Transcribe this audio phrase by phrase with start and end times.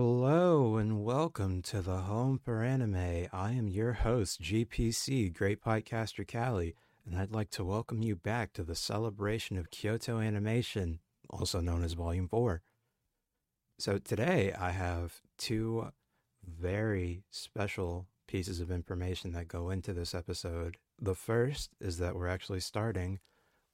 [0.00, 3.26] Hello and welcome to the Home for Anime.
[3.32, 8.52] I am your host, GPC, Great Podcaster Cali, and I'd like to welcome you back
[8.52, 12.62] to the celebration of Kyoto Animation, also known as Volume 4.
[13.80, 15.88] So today I have two
[16.46, 20.76] very special pieces of information that go into this episode.
[21.02, 23.18] The first is that we're actually starting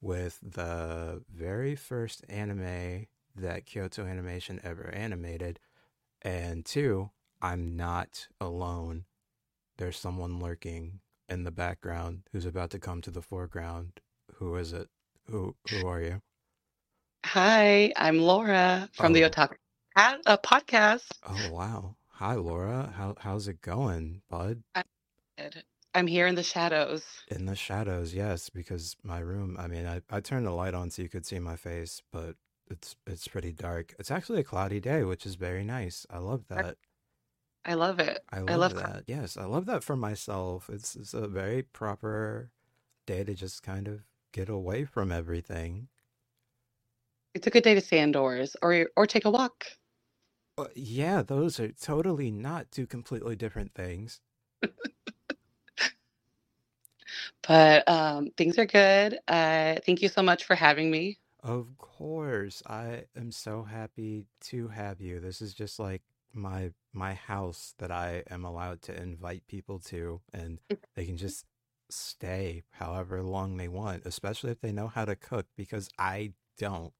[0.01, 3.05] with the very first anime
[3.35, 5.59] that Kyoto Animation ever animated
[6.25, 7.11] and two,
[7.41, 9.05] I'm not alone.
[9.77, 14.01] There's someone lurking in the background who's about to come to the foreground.
[14.35, 14.89] Who is it?
[15.29, 16.21] Who who are you?
[17.25, 19.55] Hi, I'm Laura from the Oh, Otaku
[19.95, 21.11] Pod- uh, podcast.
[21.27, 21.95] oh wow.
[22.13, 22.93] Hi Laura.
[22.97, 24.63] How how's it going, bud?
[25.95, 27.03] I'm here in the shadows.
[27.29, 30.91] In the shadows, yes, because my room, I mean, I, I turned the light on
[30.91, 32.35] so you could see my face, but
[32.69, 33.95] it's it's pretty dark.
[33.99, 36.05] It's actually a cloudy day, which is very nice.
[36.09, 36.77] I love that.
[37.65, 38.23] I love it.
[38.29, 38.77] I I love love.
[38.77, 39.05] cl- that.
[39.07, 40.69] Yes, I love that for myself.
[40.69, 42.51] It's it's a very proper
[43.07, 44.03] day to just kind of
[44.33, 45.89] get away from everything.
[47.35, 49.67] It's a good day to stay indoors or or take a walk.
[50.57, 54.19] Uh, yeah, those are totally not two completely different things.
[57.47, 59.19] But um, things are good.
[59.27, 61.19] Uh, thank you so much for having me.
[61.45, 65.19] Of course, I am so happy to have you.
[65.19, 66.01] This is just like
[66.33, 70.57] my my house that I am allowed to invite people to, and
[70.95, 71.45] they can just
[71.91, 76.93] stay however long they want, especially if they know how to cook, because I don't.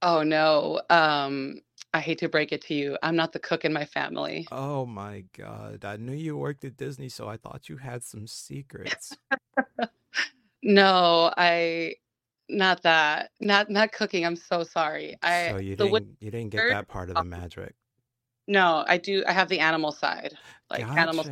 [0.00, 1.60] Oh no, um,
[1.92, 2.96] I hate to break it to you.
[3.02, 4.48] I'm not the cook in my family.
[4.50, 5.84] Oh my God.
[5.84, 9.14] I knew you worked at Disney, so I thought you had some secrets.
[10.66, 11.96] No, I
[12.48, 13.30] not that.
[13.40, 14.24] Not not cooking.
[14.24, 15.16] I'm so sorry.
[15.22, 17.74] I So you didn't you didn't get that part of the magic.
[18.46, 19.24] No, I do.
[19.26, 20.36] I have the animal side,
[20.70, 21.28] like animals,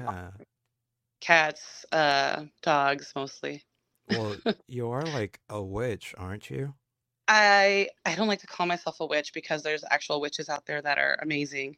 [1.20, 3.64] cats, uh, dogs mostly.
[4.06, 4.38] Well,
[4.68, 6.74] you are like a witch, aren't you?
[7.28, 10.82] I I don't like to call myself a witch because there's actual witches out there
[10.82, 11.76] that are amazing,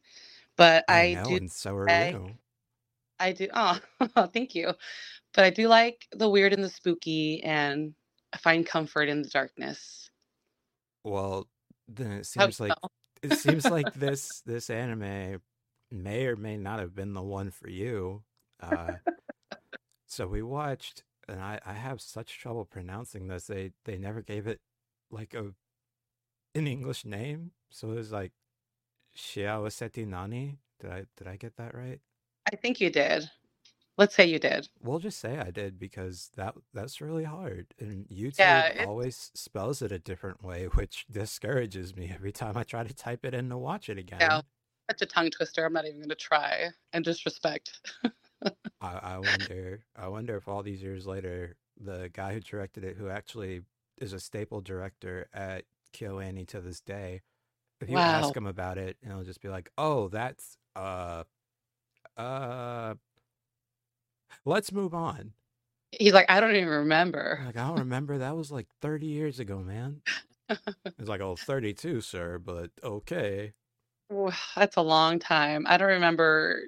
[0.56, 2.38] but I I know, do and so are like you.
[3.18, 3.48] I do.
[3.54, 3.78] Oh,
[4.32, 4.72] thank you.
[5.34, 8.03] But I do like the weird and the spooky, and I
[8.38, 10.10] find comfort in the darkness.
[11.04, 11.48] Well,
[11.88, 12.72] then it seems like
[13.22, 15.40] it seems like this this anime
[15.90, 18.22] may or may not have been the one for you.
[18.60, 18.94] Uh,
[20.06, 23.46] so we watched, and I I have such trouble pronouncing this.
[23.46, 24.60] They they never gave it
[25.10, 25.54] like a
[26.54, 28.32] an English name, so it was like
[29.16, 30.58] Shiawasette Naani.
[30.80, 32.00] Did I did I get that right?
[32.52, 33.30] I think you did.
[33.96, 34.68] Let's say you did.
[34.80, 37.74] We'll just say I did because that that's really hard.
[37.78, 38.06] And
[38.38, 42.62] Yeah, YouTube it's always spells it a different way, which discourages me every time I
[42.64, 44.20] try to type it in to watch it again.
[44.20, 44.40] yeah,
[44.90, 45.64] such a tongue twister.
[45.64, 46.70] I'm not even gonna try.
[46.92, 47.80] And disrespect.
[48.80, 52.96] I, I wonder I wonder if all these years later, the guy who directed it,
[52.96, 53.62] who actually
[53.98, 57.22] is a staple director at KyoAni to this day,
[57.80, 61.24] if you ask him about it, and he'll just be like, "Oh, that's uh
[62.16, 62.94] uh
[64.44, 65.32] let's move on."
[65.98, 67.36] He's like, I don't even remember.
[67.40, 68.18] I'm like, I don't remember.
[68.18, 70.02] That was like 30 years ago, man.
[70.98, 73.52] It's like, oh, 32, sir, but okay.
[74.12, 75.64] Ooh, That's a long time.
[75.66, 76.64] I don't remember,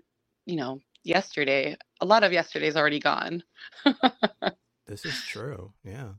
[0.47, 1.77] you know, yesterday.
[2.00, 3.43] A lot of yesterday's already gone
[4.87, 5.72] This is true.
[5.84, 6.12] Yeah.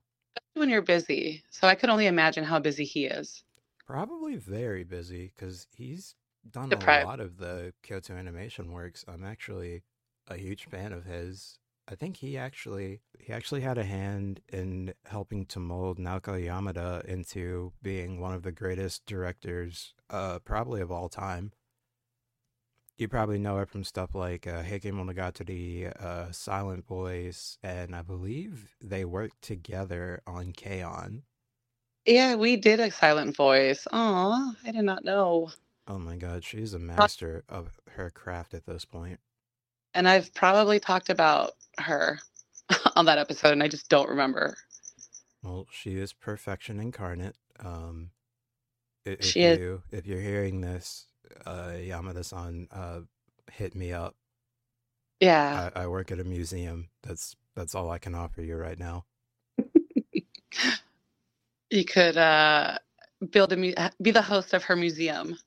[0.53, 1.43] when you're busy.
[1.49, 3.43] So I could only imagine how busy he is.
[3.85, 6.15] Probably very busy because he's
[6.51, 9.03] done a lot of the Kyoto animation works.
[9.07, 9.83] I'm actually
[10.27, 11.59] a huge fan of his.
[11.89, 17.03] I think he actually he actually had a hand in helping to mold Naoko Yamada
[17.05, 21.53] into being one of the greatest directors uh probably of all time.
[22.97, 28.01] You probably know it from stuff like uh, Heike Monogatari, uh, Silent Voice, and I
[28.01, 31.23] believe they worked together on K-On!
[32.05, 33.85] Yeah, we did a silent voice.
[33.91, 35.51] Aw, I did not know.
[35.87, 39.19] Oh my god, she's a master of her craft at this point.
[39.97, 42.19] And I've probably talked about her
[42.95, 44.55] on that episode, and I just don't remember.
[45.41, 47.35] Well, she is perfection incarnate.
[47.59, 48.11] Um,
[49.05, 51.07] if She is, you if you're hearing this,
[51.47, 52.99] uh, Yamada-san, uh,
[53.51, 54.15] hit me up.
[55.19, 55.71] yeah.
[55.75, 56.89] I, I work at a museum.
[57.01, 59.05] That's that's all I can offer you right now.
[61.71, 62.77] You could uh,
[63.31, 65.39] build a mu- be the host of her museum.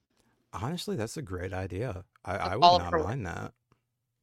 [0.53, 2.05] Honestly, that's a great idea.
[2.25, 3.53] I, I would not mind that.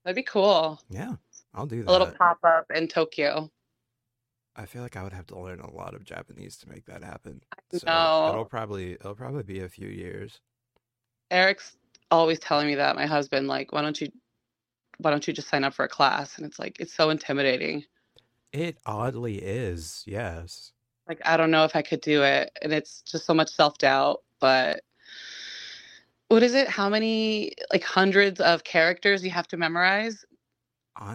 [0.07, 0.81] That'd be cool.
[0.89, 1.15] Yeah,
[1.54, 1.89] I'll do that.
[1.89, 3.51] A little pop up in Tokyo.
[4.56, 7.04] I feel like I would have to learn a lot of Japanese to make that
[7.04, 7.42] happen.
[7.74, 10.39] So it'll probably it'll probably be a few years.
[11.30, 11.75] Eric's
[12.09, 14.07] always telling me that my husband like, "Why don't you
[15.00, 17.83] why don't you just sign up for a class?" And it's like it's so intimidating.
[18.54, 20.71] It oddly is, yes.
[21.09, 24.21] Like I don't know if I could do it, and it's just so much self-doubt,
[24.39, 24.80] but
[26.29, 26.68] what is it?
[26.68, 30.25] How many like hundreds of characters you have to memorize?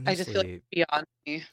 [0.07, 1.45] I just feel like Honestly, beyond me.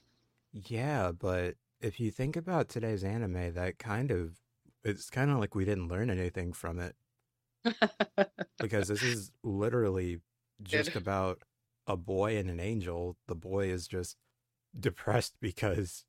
[0.52, 4.38] yeah, but if you think about today's anime, that kind of
[4.84, 6.96] it's kind of like we didn't learn anything from it
[8.60, 10.20] because this is literally
[10.64, 11.44] just about
[11.88, 13.18] a boy and an angel.
[13.28, 14.18] The boy is just
[14.80, 16.06] depressed because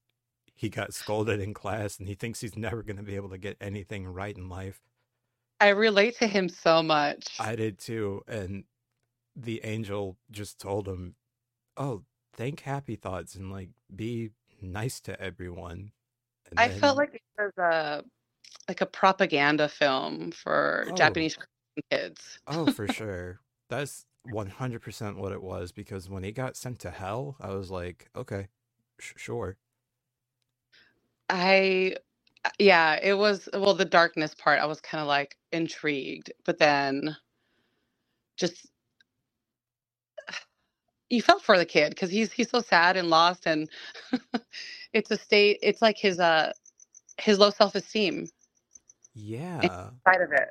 [0.57, 3.39] he got scolded in class and he thinks he's never going to be able to
[3.39, 4.81] get anything right in life.
[5.61, 7.39] I relate to him so much.
[7.39, 8.23] I did too.
[8.27, 8.65] And
[9.37, 11.17] the angel just told him,
[11.77, 12.05] Oh,
[12.35, 14.31] think happy thoughts and like be
[14.63, 15.93] nice to everyone.
[16.51, 18.05] And I felt like it was a
[18.69, 21.37] like a propaganda film for oh, Japanese
[21.91, 22.39] kids.
[22.47, 23.41] oh, for sure.
[23.69, 28.09] That's 100% what it was because when he got sent to hell, I was like,
[28.17, 28.49] okay,
[28.99, 29.57] sh- sure.
[31.29, 31.97] I
[32.59, 37.17] yeah, it was well, the darkness part, I was kind of like intrigued, but then
[38.39, 38.69] just
[41.11, 43.69] you felt for the kid because he's he's so sad and lost, and
[44.95, 45.59] it's a state.
[45.63, 46.53] It's like his uh
[47.19, 48.29] his low self esteem
[49.15, 49.91] Yeah.
[50.07, 50.51] side of it.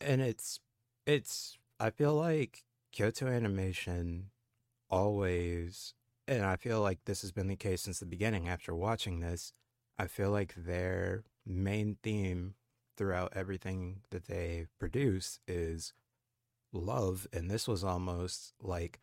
[0.00, 0.60] And it's,
[1.06, 4.30] it's, I feel like Kyoto Animation
[4.90, 5.94] always,
[6.28, 9.52] and I feel like this has been the case since the beginning after watching this,
[10.00, 12.54] I feel like their main theme
[12.96, 15.92] throughout everything that they produce is
[16.72, 17.26] love.
[17.34, 19.00] And this was almost like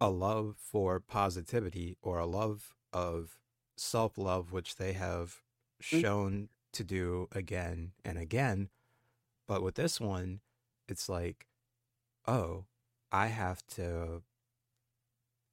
[0.00, 3.38] a love for positivity or a love of
[3.76, 5.42] self love, which they have
[5.92, 8.70] Mm, shown to do again and again.
[9.48, 10.40] But with this one,
[10.88, 11.48] it's like,
[12.26, 12.66] oh,
[13.12, 14.22] I have to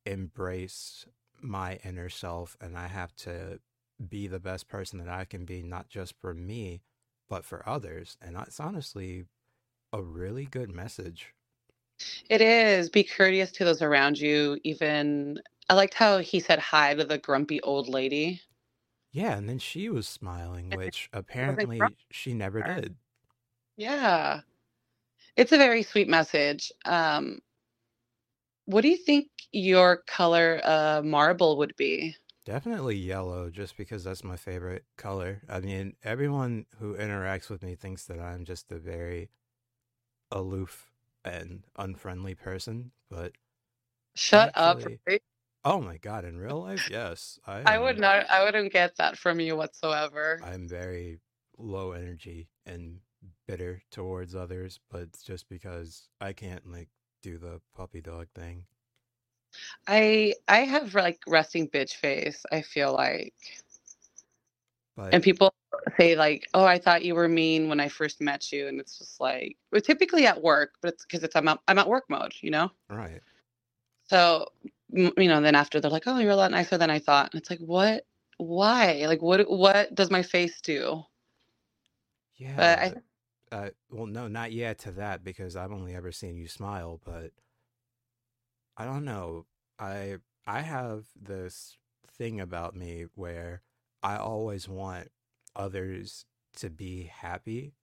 [0.06, 1.06] embrace
[1.42, 3.60] my inner self and I have to
[4.09, 6.81] be the best person that I can be, not just for me,
[7.30, 8.18] but for others.
[8.21, 9.25] And it's honestly
[9.94, 11.33] a really good message.
[12.30, 12.89] It is.
[12.89, 14.59] Be courteous to those around you.
[14.63, 15.39] Even
[15.69, 18.42] I liked how he said hi to the grumpy old lady.
[19.12, 21.77] Yeah, and then she was smiling, which it wasn't grumpy.
[21.77, 22.95] apparently she never did.
[23.77, 24.42] Yeah,
[25.36, 26.71] it's a very sweet message.
[26.86, 27.42] Um,
[28.65, 32.15] what do you think your color uh, marble would be?
[32.43, 35.41] Definitely yellow, just because that's my favorite color.
[35.47, 39.29] I mean, everyone who interacts with me thinks that I'm just a very
[40.31, 40.91] aloof
[41.23, 43.33] and unfriendly person, but
[44.15, 45.21] Shut up, right?
[45.63, 48.29] oh my God, in real life, yes, I I would not.
[48.29, 50.39] I wouldn't get that from you whatsoever.
[50.43, 51.19] I'm very
[51.57, 52.99] low energy and
[53.47, 56.89] bitter towards others, but it's just because I can't like
[57.21, 58.65] do the puppy dog thing.
[59.88, 62.44] I I have like resting bitch face.
[62.51, 63.36] I feel like,
[64.95, 65.53] But and people
[66.00, 68.98] say like, "Oh, I thought you were mean when I first met you," and it's
[68.98, 72.06] just like, we're typically at work, but it's because it's I'm at, I'm at work
[72.09, 72.71] mode, you know.
[72.89, 73.21] right,
[74.09, 74.48] So,
[74.92, 77.42] you know, then after they're like, "Oh, you're a lot nicer than I thought," and
[77.42, 78.06] it's like, what?
[78.38, 79.06] Why?
[79.07, 79.50] Like, what?
[79.50, 81.03] What does my face do?
[82.56, 82.95] But I.
[83.51, 87.31] Uh, well, no, not yet to that because I've only ever seen you smile, but
[88.81, 89.45] I don't know.
[89.77, 91.77] I I have this
[92.17, 93.61] thing about me where
[94.01, 95.09] I always want
[95.55, 97.75] others to be happy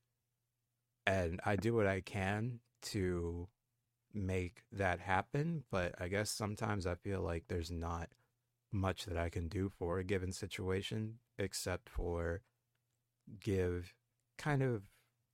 [1.07, 2.59] and I do what I can
[2.95, 3.47] to
[4.13, 8.09] make that happen, but I guess sometimes I feel like there's not
[8.73, 12.43] much that I can do for a given situation except for
[13.39, 13.95] give
[14.37, 14.91] kind of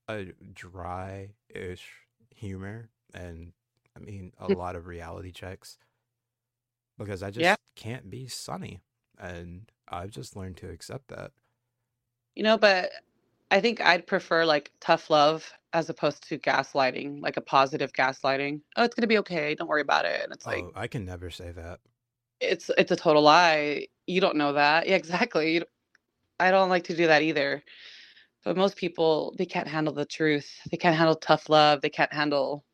[0.08, 1.90] a dry-ish
[2.36, 3.54] humor and
[3.96, 5.78] I mean a lot of reality checks
[6.98, 8.80] because I yeah, just can't be sunny.
[9.18, 11.32] And I've just learned to accept that.
[12.34, 12.90] you know, but
[13.50, 18.62] I think I'd prefer like tough love as opposed to gaslighting, like a positive gaslighting.
[18.76, 19.54] Oh, it's gonna be okay.
[19.54, 20.22] Don't worry about it.
[20.24, 21.80] And it's like Oh, I can never say that.
[22.40, 23.86] it's it's a total lie.
[24.06, 24.86] You don't know that.
[24.88, 25.54] Yeah, exactly.
[25.54, 25.66] You d-
[26.40, 27.64] I don't like to do that either.
[28.44, 30.50] But most people they can't handle the truth.
[30.70, 31.82] They can't handle tough love.
[31.82, 32.64] They can't handle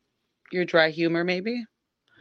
[0.53, 1.25] your dry humor.
[1.25, 1.65] Maybe.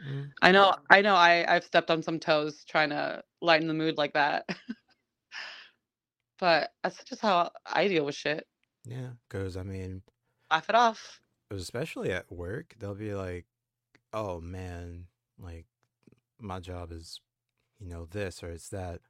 [0.02, 0.74] Mm, I know.
[0.90, 1.14] I know.
[1.16, 4.48] I I've stepped on some toes trying to lighten the mood like that.
[6.38, 8.46] but that's just how I deal with shit.
[8.84, 10.02] yeah, because I mean,
[10.50, 11.20] Laugh it off.
[11.50, 13.46] especially at work, they'll be like,
[14.12, 15.06] oh man,
[15.38, 15.66] like
[16.40, 17.20] my job is,
[17.80, 19.00] you know, this or it's that.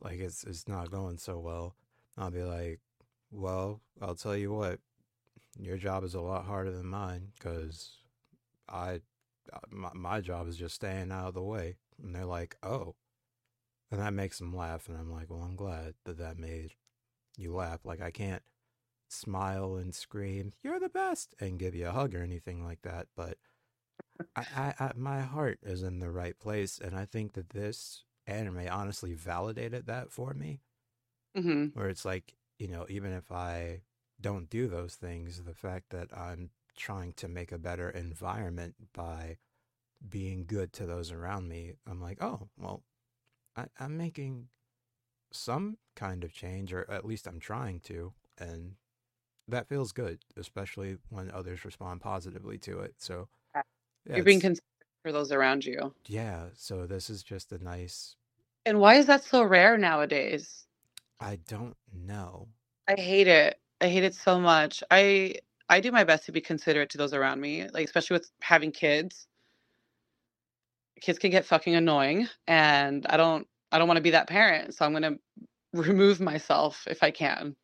[0.00, 1.76] Like it's it's not going so well.
[2.18, 2.80] I'll be like,
[3.30, 4.80] well, I'll tell you what,
[5.58, 7.98] your job is a lot harder than mine because
[8.68, 9.00] I,
[9.52, 11.76] uh, my, my job is just staying out of the way.
[12.02, 12.94] And they're like, oh.
[13.90, 14.88] And that makes them laugh.
[14.88, 16.72] And I'm like, well, I'm glad that that made
[17.36, 17.84] you laugh.
[17.84, 18.42] Like, I can't
[19.08, 23.06] smile and scream, you're the best, and give you a hug or anything like that.
[23.16, 23.38] But
[24.34, 26.78] I, I, I my heart is in the right place.
[26.82, 30.60] And I think that this anime honestly validated that for me.
[31.36, 31.78] Mm-hmm.
[31.78, 33.82] Where it's like, you know, even if I
[34.20, 39.38] don't do those things, the fact that I'm trying to make a better environment by
[40.08, 42.82] being good to those around me, I'm like, oh, well,
[43.56, 44.48] I, I'm making
[45.32, 48.12] some kind of change, or at least I'm trying to.
[48.38, 48.74] And
[49.48, 52.94] that feels good, especially when others respond positively to it.
[52.98, 54.64] So, yeah, you're being considerate
[55.02, 55.94] for those around you.
[56.06, 56.46] Yeah.
[56.54, 58.16] So, this is just a nice.
[58.66, 60.66] And why is that so rare nowadays?
[61.20, 62.48] I don't know.
[62.88, 63.60] I hate it.
[63.80, 64.82] I hate it so much.
[64.90, 65.36] I
[65.68, 68.70] I do my best to be considerate to those around me, like especially with having
[68.70, 69.26] kids.
[71.00, 74.74] Kids can get fucking annoying, and I don't I don't want to be that parent,
[74.74, 75.16] so I'm gonna
[75.72, 77.56] remove myself if I can.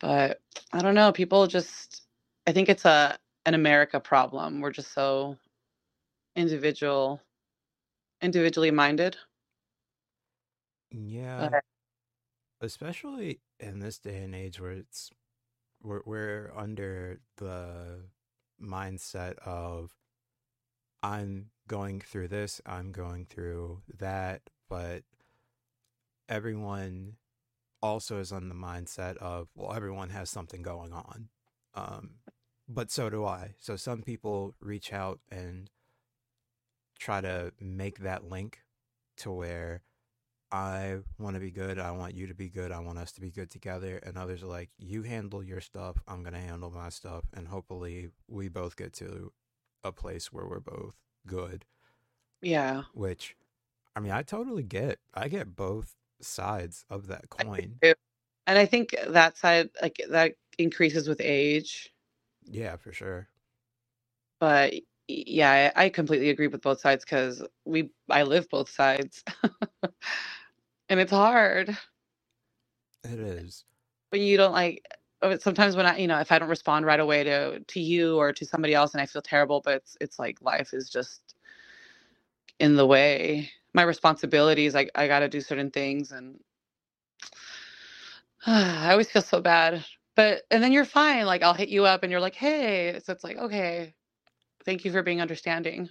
[0.00, 0.40] But
[0.72, 1.12] I don't know.
[1.12, 2.02] People just
[2.46, 4.60] I think it's a an America problem.
[4.60, 5.36] We're just so
[6.36, 7.20] individual
[8.20, 9.16] individually minded.
[10.90, 11.60] Yeah.
[12.60, 15.10] Especially in this day and age where it's
[15.86, 18.00] we're we're under the
[18.62, 19.92] mindset of
[21.02, 25.02] I'm going through this, I'm going through that, but
[26.28, 27.14] everyone
[27.82, 31.28] also is on the mindset of well everyone has something going on.
[31.74, 32.16] Um
[32.68, 33.54] but so do I.
[33.60, 35.70] So some people reach out and
[36.98, 38.62] try to make that link
[39.18, 39.82] to where
[40.52, 41.78] I want to be good.
[41.78, 42.70] I want you to be good.
[42.70, 43.98] I want us to be good together.
[44.04, 45.96] And others are like, you handle your stuff.
[46.06, 47.24] I'm going to handle my stuff.
[47.34, 49.32] And hopefully we both get to
[49.82, 50.94] a place where we're both
[51.26, 51.64] good.
[52.42, 52.84] Yeah.
[52.94, 53.36] Which,
[53.96, 54.98] I mean, I totally get.
[55.14, 57.78] I get both sides of that coin.
[57.82, 61.92] And I think that side, like, that increases with age.
[62.44, 63.28] Yeah, for sure.
[64.38, 64.74] But
[65.08, 69.24] yeah, I completely agree with both sides because we I live both sides.
[70.88, 71.76] and it's hard.
[73.04, 73.64] It is.
[74.10, 74.84] But you don't like
[75.22, 78.16] uh, sometimes when I, you know, if I don't respond right away to to you
[78.16, 81.36] or to somebody else and I feel terrible, but it's it's like life is just
[82.58, 83.50] in the way.
[83.74, 86.40] My responsibilities, like I got to do certain things and
[88.46, 88.50] uh,
[88.86, 89.84] I always feel so bad.
[90.16, 91.26] But and then you're fine.
[91.26, 93.94] Like I'll hit you up and you're like, "Hey." So it's like, "Okay.
[94.66, 95.88] Thank you for being understanding."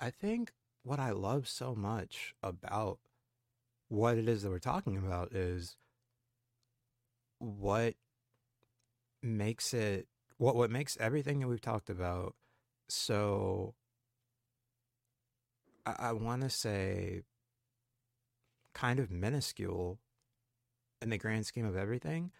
[0.00, 2.98] I think what I love so much about
[3.88, 5.76] what it is that we're talking about is
[7.38, 7.94] what
[9.22, 12.34] makes it what what makes everything that we've talked about
[12.88, 13.74] so
[15.86, 17.22] I, I want to say
[18.74, 19.98] kind of minuscule
[21.00, 22.32] in the grand scheme of everything.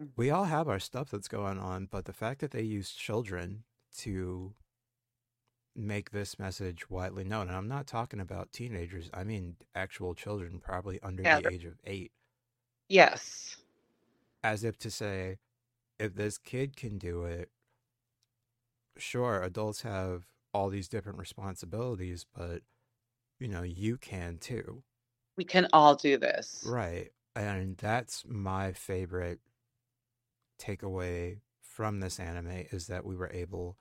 [0.00, 0.10] Mm.
[0.16, 3.64] We all have our stuff that's going on, but the fact that they use children
[3.98, 4.54] to
[5.74, 7.48] make this message widely known.
[7.48, 11.40] And I'm not talking about teenagers, I mean actual children, probably under yeah.
[11.40, 12.12] the age of eight.
[12.88, 13.56] Yes.
[14.44, 15.38] As if to say,
[15.98, 17.50] if this kid can do it,
[18.96, 22.62] sure, adults have all these different responsibilities, but
[23.38, 24.82] you know, you can too.
[25.36, 26.64] We can all do this.
[26.66, 27.10] Right.
[27.34, 29.40] And that's my favorite
[30.60, 33.76] takeaway from this anime is that we were able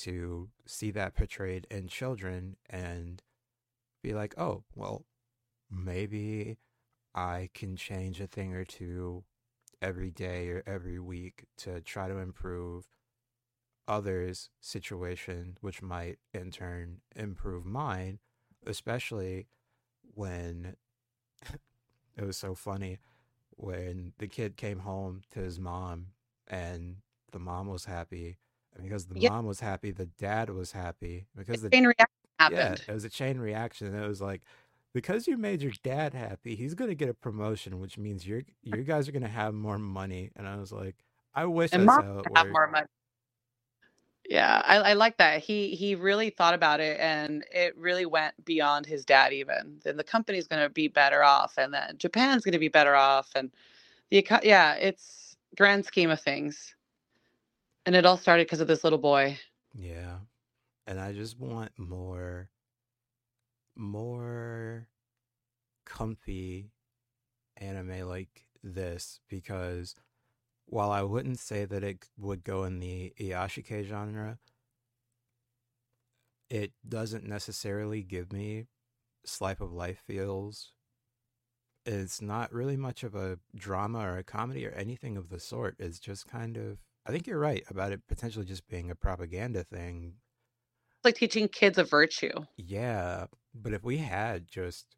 [0.00, 3.22] to see that portrayed in children and
[4.02, 5.04] be like, oh, well,
[5.70, 6.58] maybe
[7.14, 9.24] I can change a thing or two
[9.80, 12.88] every day or every week to try to improve
[13.88, 18.18] others' situation, which might in turn improve mine,
[18.66, 19.46] especially
[20.14, 20.76] when
[22.16, 22.98] it was so funny
[23.56, 26.06] when the kid came home to his mom
[26.48, 26.96] and
[27.32, 28.36] the mom was happy
[28.74, 31.26] and because the mom was happy, the dad was happy.
[31.36, 32.06] Because the chain reaction
[32.38, 32.82] happened.
[32.86, 33.88] Yeah, it was a chain reaction.
[33.88, 34.42] And it was like,
[34.92, 38.82] because you made your dad happy, he's gonna get a promotion, which means you're you
[38.82, 40.30] guys are gonna have more money.
[40.36, 40.96] And I was like,
[41.34, 42.86] I wish and that's how it have more money.
[44.28, 45.40] Yeah, I, I like that.
[45.40, 49.32] He he really thought about it, and it really went beyond his dad.
[49.32, 52.68] Even then, the company's going to be better off, and then Japan's going to be
[52.68, 53.50] better off, and
[54.10, 56.74] the yeah, it's grand scheme of things.
[57.84, 59.38] And it all started because of this little boy.
[59.74, 60.18] Yeah.
[60.86, 62.48] And I just want more
[63.74, 64.88] more
[65.86, 66.70] comfy
[67.56, 69.94] anime like this because
[70.66, 74.38] while I wouldn't say that it would go in the Iyashikei genre,
[76.48, 78.66] it doesn't necessarily give me
[79.24, 80.72] slice of life feels.
[81.84, 85.76] It's not really much of a drama or a comedy or anything of the sort.
[85.78, 89.64] It's just kind of I think you're right about it potentially just being a propaganda
[89.64, 90.14] thing.
[90.96, 92.32] It's like teaching kids a virtue.
[92.56, 94.96] Yeah, but if we had just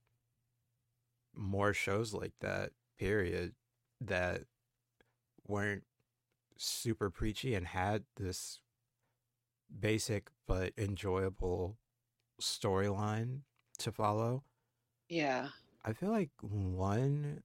[1.34, 3.54] more shows like that, period,
[4.00, 4.42] that
[5.46, 5.84] weren't
[6.58, 8.60] super preachy and had this
[9.80, 11.78] basic but enjoyable
[12.40, 13.40] storyline
[13.78, 14.44] to follow.
[15.08, 15.48] Yeah.
[15.84, 17.42] I feel like one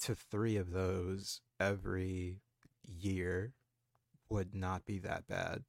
[0.00, 2.40] to three of those every
[2.86, 3.52] year
[4.30, 5.64] would not be that bad.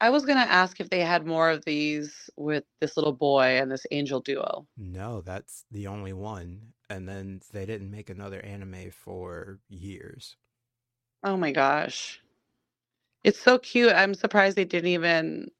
[0.00, 3.70] I was gonna ask if they had more of these with this little boy and
[3.70, 4.66] this angel duo.
[4.76, 6.74] No, that's the only one.
[6.90, 10.36] And then they didn't make another anime for years.
[11.22, 12.20] Oh my gosh.
[13.22, 13.92] It's so cute.
[13.92, 15.50] I'm surprised they didn't even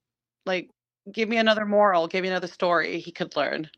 [0.45, 0.69] like
[1.11, 3.71] give me another moral, give me another story he could learn.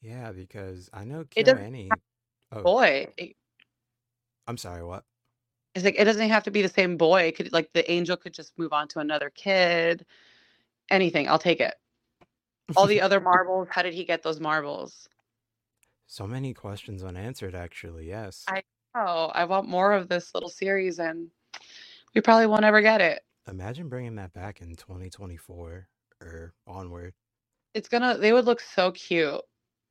[0.00, 1.90] Yeah, because I know KyoAni.
[2.50, 3.06] Oh, boy.
[4.48, 5.04] I'm sorry, what?
[5.74, 7.22] It's like it doesn't have to be the same boy.
[7.22, 10.04] It could like the angel could just move on to another kid.
[10.90, 11.74] Anything, I'll take it.
[12.76, 15.08] All the other marbles, how did he get those marbles?
[16.06, 18.06] So many questions unanswered, actually.
[18.06, 18.44] Yes.
[18.48, 18.62] I
[18.94, 21.30] Oh, I want more of this little series and
[22.14, 23.22] we probably won't ever get it.
[23.48, 25.88] Imagine bringing that back in 2024 or
[26.20, 27.14] er, onward.
[27.74, 29.40] It's gonna they would look so cute.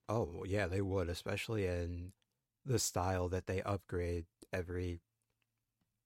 [0.08, 2.12] Oh, yeah, they would, especially in
[2.66, 5.00] the style that they upgrade every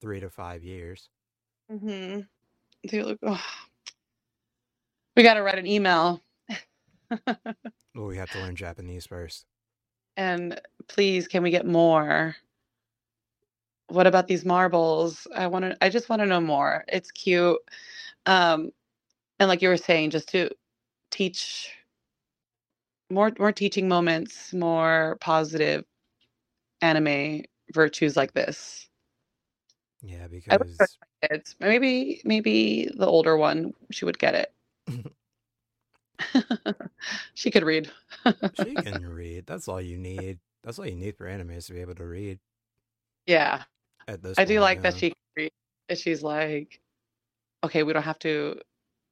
[0.02, 1.10] three to five years.
[1.72, 2.22] Mm-hmm.
[2.90, 3.44] They look oh.
[5.16, 6.22] We gotta write an email.
[7.96, 9.46] Well, we have to learn Japanese first.
[10.18, 12.36] and please can we get more?
[13.90, 15.28] What about these marbles?
[15.36, 16.84] I want to I just want to know more.
[16.88, 17.60] It's cute.
[18.25, 18.72] Um
[19.40, 20.50] and like you were saying just to
[21.12, 21.72] teach
[23.10, 25.86] more more teaching moments, more positive
[26.81, 28.90] anime virtues like this.
[30.05, 30.18] Yeah,
[30.50, 30.89] I would because push
[31.22, 31.55] my kids.
[31.59, 34.53] Maybe maybe the older one she would get it.
[37.33, 37.91] she could read.
[38.63, 39.46] she can read.
[39.48, 40.39] That's all you need.
[40.63, 42.39] That's all you need for anime is to be able to read
[43.25, 43.63] yeah.
[44.07, 45.00] at this I do point, like that yeah.
[45.00, 45.51] she can read.
[45.89, 46.79] and She's like,
[47.63, 48.59] okay, we don't have to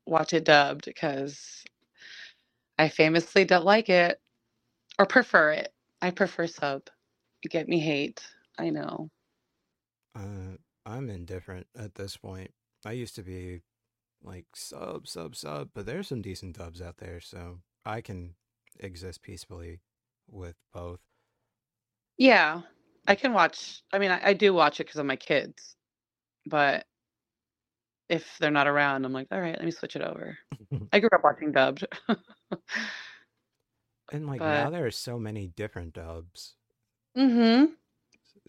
[0.06, 1.64] watch it dubbed because
[2.78, 4.20] I famously don't like it
[5.00, 5.74] or prefer it.
[6.02, 6.84] I prefer sub.
[7.50, 8.26] Get me hate.
[8.58, 9.10] I know.
[10.16, 12.52] Uh, I'm indifferent at this point.
[12.86, 13.62] I used to be
[14.24, 18.36] like sub, sub, sub, but there's some decent dubs out there, so I can
[18.80, 19.80] exist peacefully
[20.30, 21.00] with both.
[22.18, 22.62] Yeah,
[23.08, 23.82] I can watch.
[23.92, 25.76] I mean, I, I do watch it because of my kids,
[26.46, 26.86] but
[28.10, 30.38] if they're not around, I'm like, all right, let me switch it over.
[30.94, 31.86] I grew up watching dubbed.
[34.12, 36.56] And like But- now there are so many different dubs.
[37.18, 37.74] mm-hmm.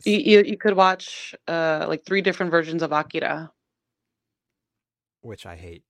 [0.04, 3.52] You, you you could watch uh like three different versions of Akira.
[5.20, 5.84] which I hate.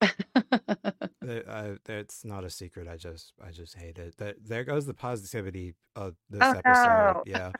[0.02, 2.88] I, it's not a secret.
[2.88, 4.16] I just, I just hate it.
[4.18, 6.84] That there goes the positivity of this Oh, episode.
[6.86, 7.22] no.
[7.26, 7.52] Yeah,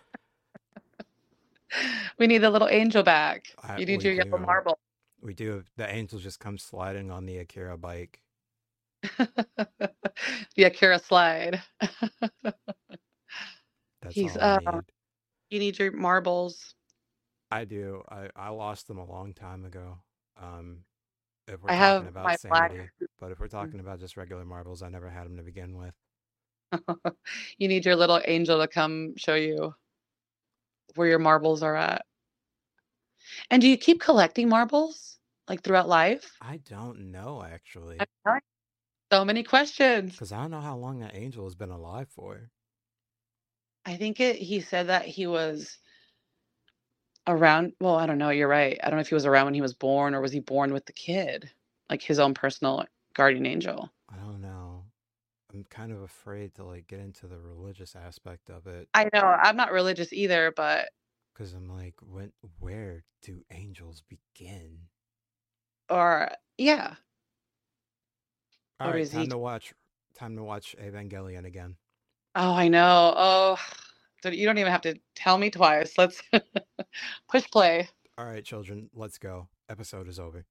[2.19, 3.47] we need the little angel back.
[3.63, 4.45] I- You need we your yellow do.
[4.47, 4.79] marble.
[5.21, 5.65] we do.
[5.77, 8.21] The angel just comes sliding on the Akira bike.
[9.19, 11.63] the Akira slide.
[12.43, 14.81] That's He's, all I uh, need.
[15.51, 16.75] You need your marbles.
[17.51, 18.03] I do.
[18.11, 19.99] I, I lost them a long time ago.
[20.41, 20.81] Um,
[21.47, 24.45] if we're I talking have about black- sanity, but if we're talking about just regular
[24.45, 25.95] marbles, I never had them to begin with.
[27.59, 29.75] you need your little angel to come show you
[30.95, 32.03] where your marbles are at.
[33.51, 36.37] And do you keep collecting marbles like throughout life?
[36.43, 37.99] I don't know actually,
[39.11, 40.13] So many questions.
[40.13, 42.51] because I don't know how long that angel has been alive for.
[43.89, 45.79] I think it he said that he was
[47.29, 48.79] around well, I don't know, you're right.
[48.83, 50.73] I don't know if he was around when he was born or was he born
[50.75, 51.51] with the kid?
[51.91, 53.91] Like his own personal guardian angel.
[54.13, 54.85] I don't know.
[55.53, 59.23] I'm kind of afraid to like get into the religious aspect of it I know,
[59.23, 60.91] I'm not religious either, but
[61.35, 64.89] because I'm like, when, where do angels begin?
[65.91, 66.97] or yeah.
[68.81, 69.75] All Or right, is he time to watch.
[70.15, 71.77] Time to watch Evangelion again.
[72.41, 73.15] Oh, I know.
[73.17, 73.57] Oh,
[74.25, 75.95] you don't even have to tell me twice.
[75.99, 76.23] Let's
[77.29, 77.89] push play.
[78.17, 79.49] All right, children, let's go.
[79.69, 80.47] Episode is over.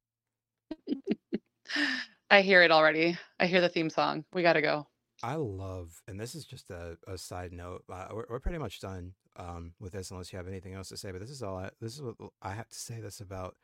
[2.29, 3.17] I hear it already.
[3.39, 4.25] I hear the theme song.
[4.33, 4.85] We got to go.
[5.23, 7.85] I love, and this is just a, a side note.
[7.89, 10.97] Uh, we're, we're pretty much done um, with this, unless you have anything else to
[10.97, 11.11] say.
[11.11, 11.57] But this is all.
[11.57, 12.99] I, this is what I have to say.
[12.99, 13.55] This about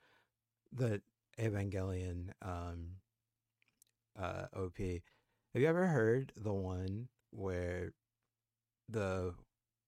[0.72, 1.02] the
[1.38, 2.88] Evangelion um,
[4.18, 4.78] uh, OP.
[4.78, 7.92] Have you ever heard the one where
[8.94, 9.36] the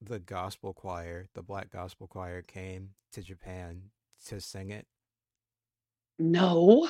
[0.01, 3.91] the gospel choir, the black gospel choir, came to Japan
[4.27, 4.87] to sing it?
[6.19, 6.89] No.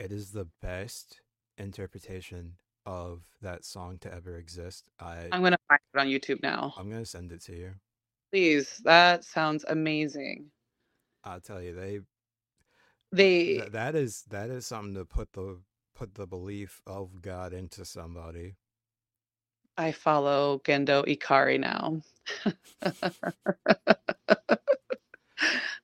[0.00, 1.20] It is the best
[1.58, 2.54] interpretation
[2.86, 4.90] of that song to ever exist.
[5.00, 6.74] I I'm gonna find it on YouTube now.
[6.76, 7.72] I'm gonna send it to you.
[8.32, 10.50] Please, that sounds amazing.
[11.24, 12.00] I'll tell you, they
[13.12, 15.60] They th- that is that is something to put the
[15.94, 18.56] put the belief of God into somebody.
[19.76, 22.00] I follow Gendo Ikari now.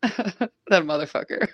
[0.03, 1.49] that motherfucker.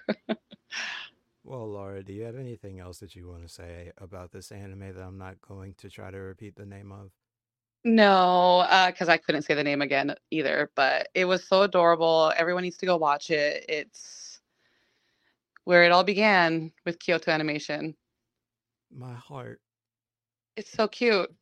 [1.44, 4.92] Well, Laura, do you have anything else that you want to say about this anime
[4.92, 7.12] that I'm not going to try to repeat the name of?
[7.84, 12.32] No, uh, because I couldn't say the name again either, but it was so adorable.
[12.36, 13.64] Everyone needs to go watch it.
[13.68, 14.40] It's
[15.64, 17.94] where it all began with Kyoto Animation.
[18.90, 19.60] My heart.
[20.56, 21.32] It's so cute.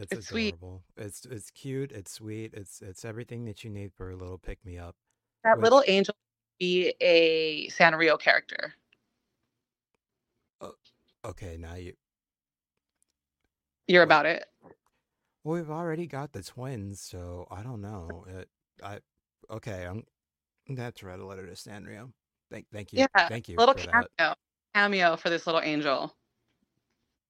[0.00, 0.54] It's, It's sweet.
[0.96, 1.92] It's it's cute.
[1.92, 2.54] It's sweet.
[2.54, 4.96] It's it's everything that you need for a little pick me up.
[5.44, 6.14] That Which little angel
[6.58, 8.72] be a Sanrio character.
[10.62, 10.72] Oh,
[11.26, 11.92] okay, now you
[13.88, 14.46] You're about it.
[15.44, 18.24] well we've already got the twins, so I don't know.
[18.26, 18.48] It,
[18.82, 19.00] I
[19.50, 20.02] okay, I'm
[20.66, 22.10] I'm gonna have to write a letter to Sanrio.
[22.50, 23.00] Thank thank you.
[23.00, 24.08] Yeah, Thank you little for that.
[24.18, 24.34] cameo.
[24.74, 26.14] Cameo for this little angel.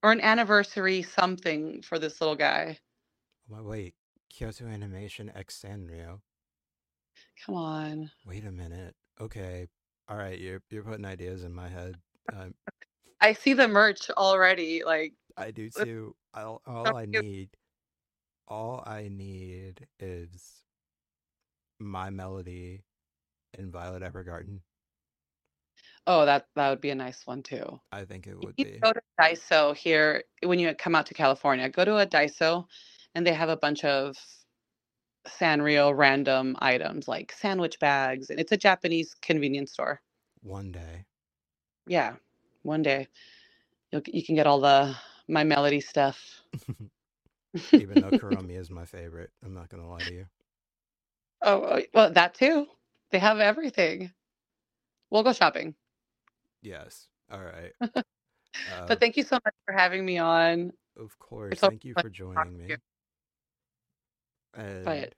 [0.03, 2.79] Or an anniversary something for this little guy.
[3.49, 3.95] Wait, wait.
[4.31, 6.21] Kyoto Animation X Sanrio.
[7.45, 8.11] Come on.
[8.25, 8.95] Wait a minute.
[9.21, 9.67] Okay.
[10.09, 11.97] All right, you're you're putting ideas in my head.
[12.33, 12.55] Um,
[13.21, 14.83] I see the merch already.
[14.85, 16.17] Like, I do too.
[16.35, 17.51] All, I need,
[18.49, 20.65] all I need is
[21.79, 22.83] my melody
[23.59, 24.61] in Violet Evergarden.
[26.12, 27.81] Oh, that that would be a nice one too.
[27.92, 28.81] I think it would be.
[28.83, 31.68] go to Daiso here when you come out to California.
[31.68, 32.66] Go to a Daiso,
[33.14, 34.16] and they have a bunch of
[35.29, 40.01] Sanrio random items like sandwich bags, and it's a Japanese convenience store.
[40.42, 41.05] One day.
[41.87, 42.16] Yeah,
[42.64, 43.07] one day
[43.92, 44.96] you'll, you can get all the
[45.29, 46.42] my melody stuff.
[47.73, 50.27] Even though Kuromi is my favorite, I'm not gonna lie to you.
[51.42, 52.66] Oh, uh, well, that too.
[53.12, 54.11] They have everything.
[55.11, 55.77] We'll go shopping.
[56.62, 57.09] Yes.
[57.31, 57.73] All right.
[58.88, 60.73] But Uh, thank you so much for having me on.
[60.96, 61.59] of course.
[61.61, 62.81] Thank you for joining me.
[64.55, 65.14] And But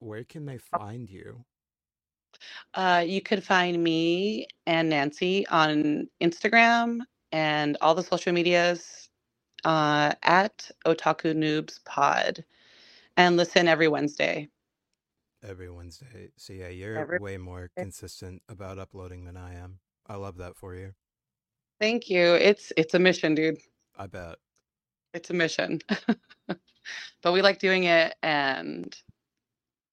[0.00, 1.44] where can they find you?
[2.74, 7.00] uh, you could find me and Nancy on Instagram
[7.32, 9.08] and all the social medias
[9.64, 12.44] uh, at Otaku Noobs Pod,
[13.16, 14.48] and listen every Wednesday.
[15.42, 16.30] Every Wednesday.
[16.36, 19.80] So yeah, you're Every way more consistent about uploading than I am.
[20.06, 20.92] I love that for you.
[21.80, 22.34] Thank you.
[22.34, 23.58] It's it's a mission, dude.
[23.96, 24.36] I bet.
[25.12, 25.80] It's a mission.
[27.22, 28.96] but we like doing it, and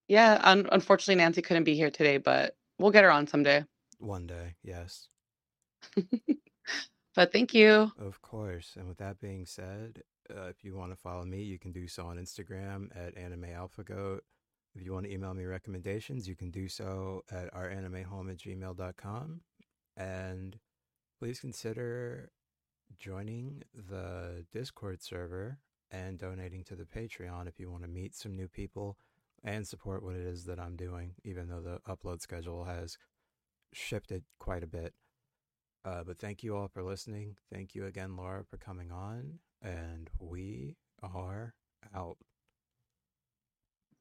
[0.08, 3.64] yeah, un- unfortunately, Nancy couldn't be here today, but we'll get her on someday.
[4.00, 5.08] One day, yes.
[7.16, 7.92] But thank you.
[8.00, 8.76] Of course.
[8.78, 11.88] And with that being said, uh, if you want to follow me, you can do
[11.88, 14.20] so on Instagram at animealphagoat.
[14.74, 19.42] If you want to email me recommendations, you can do so at ouranimehome at gmail.com.
[19.96, 20.60] And
[21.20, 22.32] please consider
[23.00, 25.60] joining the Discord server
[25.92, 28.98] and donating to the Patreon if you want to meet some new people
[29.44, 32.98] and support what it is that I'm doing, even though the upload schedule has
[33.74, 34.94] shifted quite a bit.
[35.84, 37.36] Uh, but thank you all for listening.
[37.52, 39.40] Thank you again, Laura, for coming on.
[39.62, 41.56] And we are
[41.96, 42.18] out.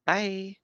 [0.07, 0.57] Bye.